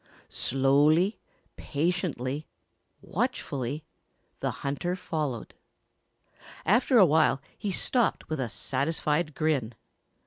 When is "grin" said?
9.35-9.75